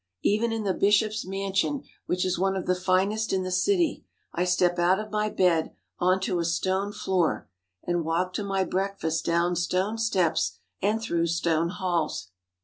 [0.23, 4.45] Even in the Bishop's mansion, which is one of the finest in the city, I
[4.45, 7.47] step out of my bed on to a stone floor
[7.83, 12.31] and walk to my breakfast down stone steps and through stone halls.